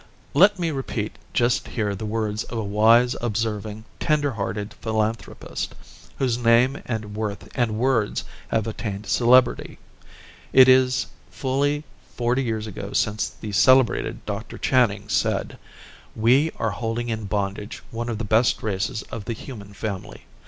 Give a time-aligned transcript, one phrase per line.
[0.33, 5.75] Let me repeat just here the words of a wise, observing, tender hearted philanthropist,
[6.17, 9.77] whose name and worth and words have attained celebrity.
[10.53, 11.83] It is fully
[12.15, 14.57] forty years ago since the celebrated Dr.
[14.57, 15.59] Channing said:
[16.15, 20.23] "We are holding in bondage one of the best races of the human family.